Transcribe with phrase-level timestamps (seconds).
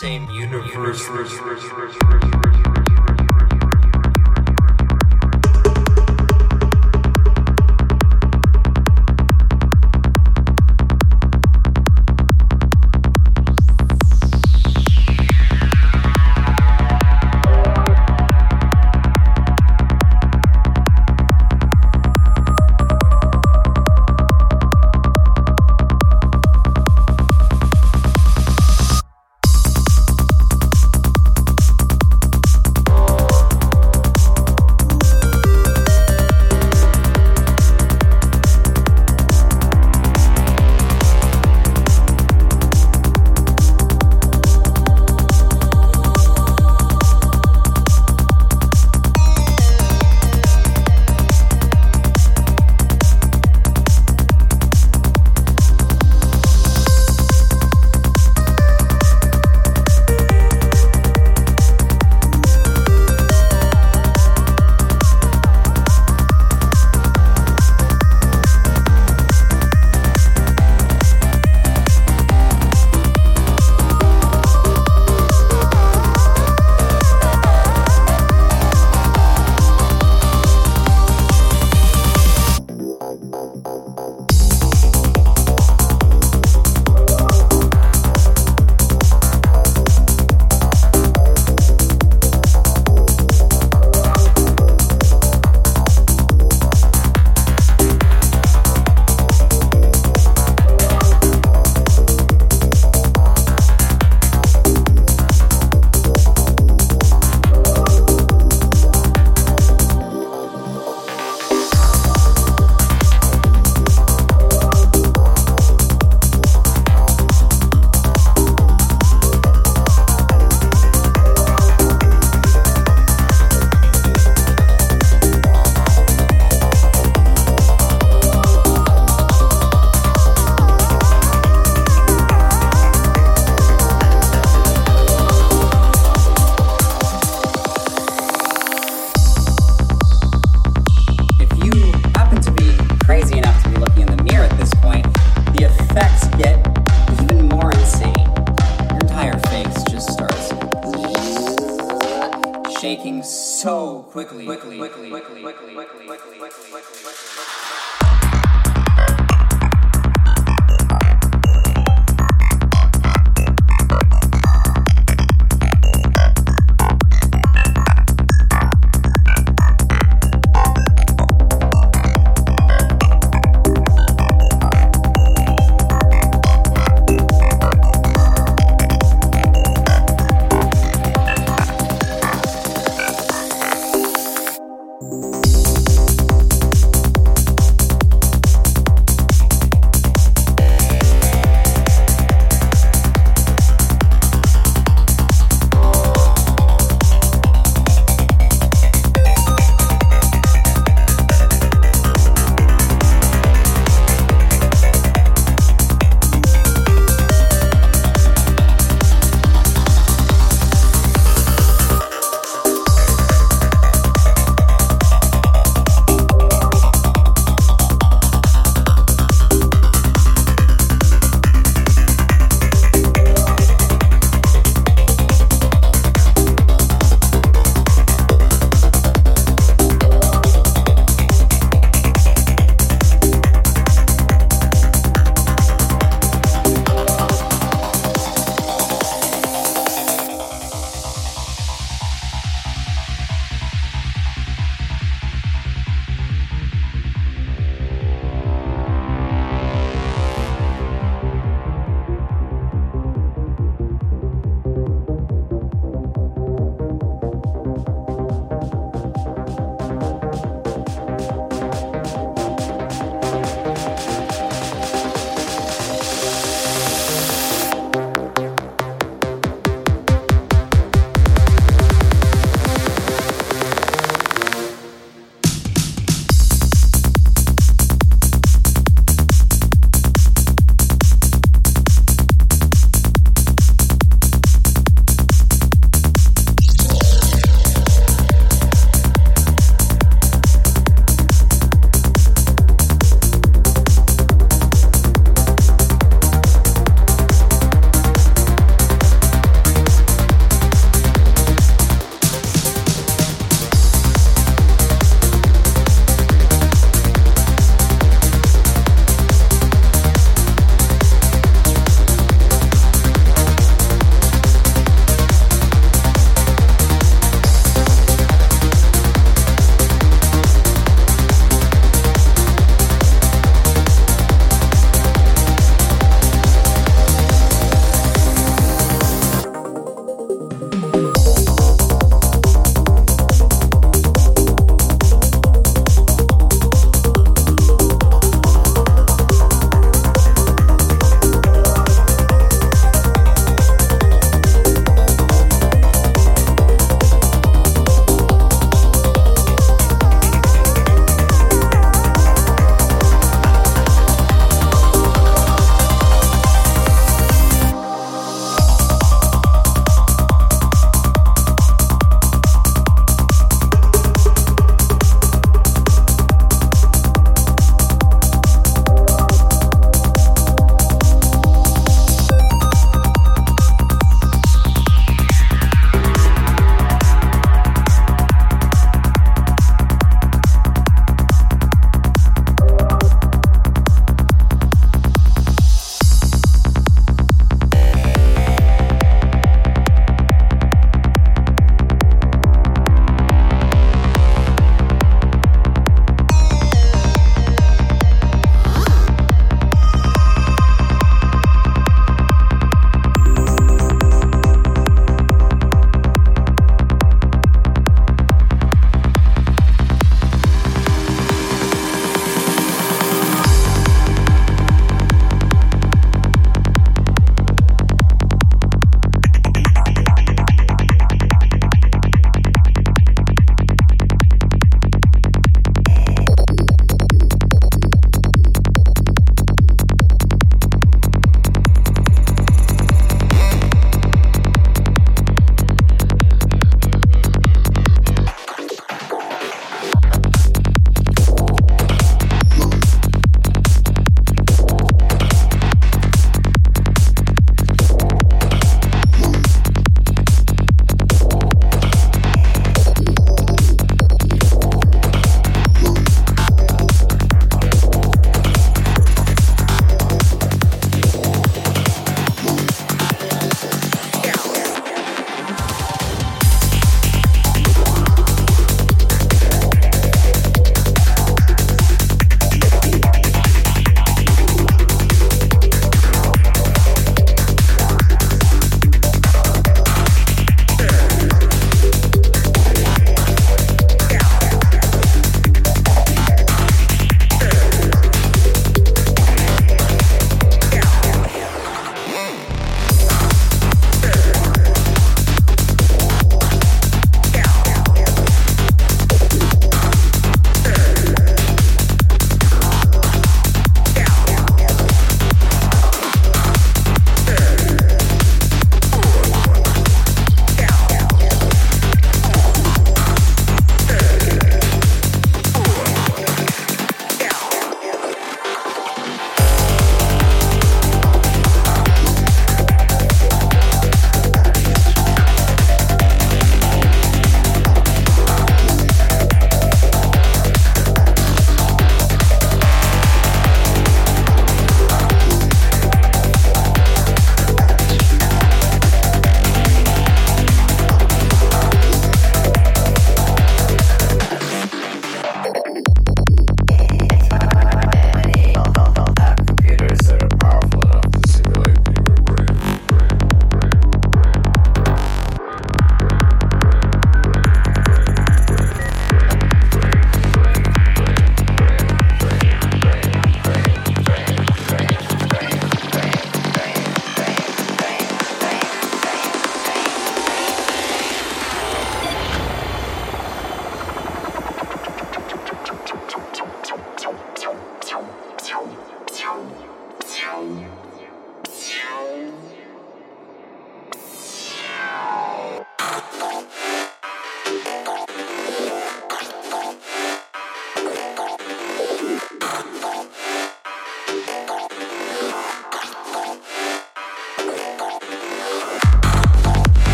[0.00, 1.99] same universe.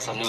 [0.00, 0.24] Sama.